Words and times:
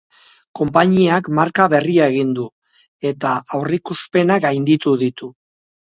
Konpainiak 0.59 1.29
marka 1.41 1.67
berria 1.75 2.09
egin 2.15 2.33
du 2.41 2.47
eta 3.13 3.37
aurrikuspenak 3.61 4.47
gainditu 4.51 5.01
ditu. 5.09 5.35